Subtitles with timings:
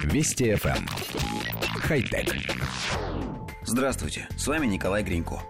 [0.00, 0.76] Вести FM.
[0.76, 0.86] Эм.
[1.80, 2.34] Хай-тек.
[3.64, 5.42] Здравствуйте, с вами Николай Гринько.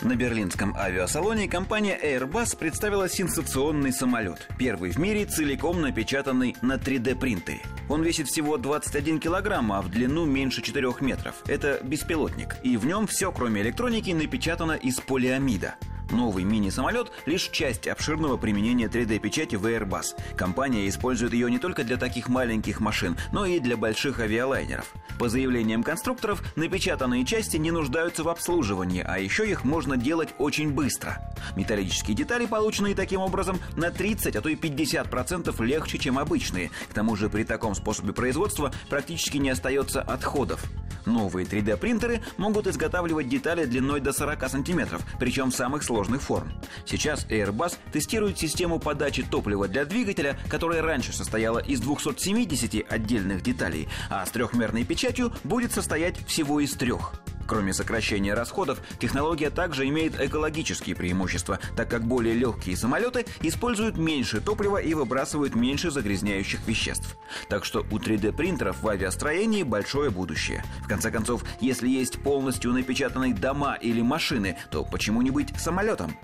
[0.00, 4.48] На берлинском авиасалоне компания Airbus представила сенсационный самолет.
[4.56, 7.60] Первый в мире целиком напечатанный на 3D-принтере.
[7.88, 11.42] Он весит всего 21 килограмм, а в длину меньше 4 метров.
[11.46, 12.56] Это беспилотник.
[12.62, 15.74] И в нем все, кроме электроники, напечатано из полиамида.
[16.10, 20.16] Новый мини-самолет– лишь часть обширного применения 3D-печати в Airbus.
[20.36, 24.92] Компания использует ее не только для таких маленьких машин, но и для больших авиалайнеров.
[25.18, 30.72] По заявлениям конструкторов, напечатанные части не нуждаются в обслуживании, а еще их можно делать очень
[30.72, 31.18] быстро.
[31.56, 36.70] Металлические детали, полученные таким образом, на 30, а то и 50% легче, чем обычные.
[36.88, 40.64] К тому же при таком способе производства практически не остается отходов.
[41.08, 46.52] Новые 3D-принтеры могут изготавливать детали длиной до 40 сантиметров, причем самых сложных форм.
[46.86, 53.88] Сейчас Airbus тестирует систему подачи топлива для двигателя, которая раньше состояла из 270 отдельных деталей,
[54.10, 57.12] а с трехмерной печатью будет состоять всего из трех.
[57.48, 64.42] Кроме сокращения расходов, технология также имеет экологические преимущества, так как более легкие самолеты используют меньше
[64.42, 67.16] топлива и выбрасывают меньше загрязняющих веществ.
[67.48, 70.62] Так что у 3D-принтеров в авиастроении большое будущее.
[70.84, 76.14] В конце концов, если есть полностью напечатанные дома или машины, то почему не быть самолетом?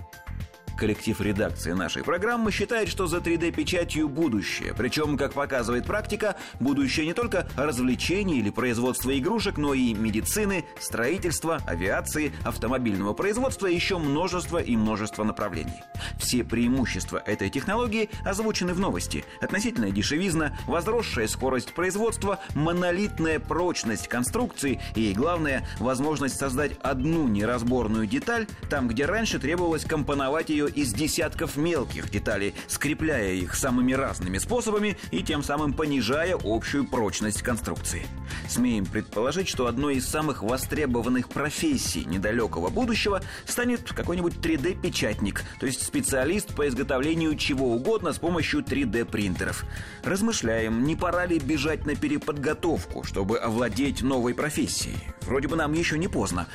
[0.77, 4.73] Коллектив редакции нашей программы считает, что за 3D-печатью будущее.
[4.77, 11.61] Причем, как показывает практика, будущее не только развлечений или производства игрушек, но и медицины, строительства,
[11.65, 15.81] авиации, автомобильного производства и еще множество и множество направлений.
[16.17, 19.23] Все преимущества этой технологии озвучены в новости.
[19.41, 28.47] Относительная дешевизна, возросшая скорость производства, монолитная прочность конструкции и, главное, возможность создать одну неразборную деталь
[28.69, 34.97] там, где раньше требовалось компоновать ее из десятков мелких деталей, скрепляя их самыми разными способами
[35.11, 38.05] и тем самым понижая общую прочность конструкции.
[38.47, 45.83] Смеем предположить, что одной из самых востребованных профессий недалекого будущего станет какой-нибудь 3D-печатник, то есть
[45.83, 49.65] специалист по изготовлению чего угодно с помощью 3D-принтеров.
[50.03, 54.97] Размышляем, не пора ли бежать на переподготовку, чтобы овладеть новой профессией.
[55.21, 56.47] Вроде бы нам еще не поздно.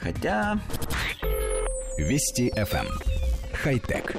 [0.00, 0.60] Хотя...
[1.98, 3.17] Вести FM.
[3.68, 4.16] Хай-тек.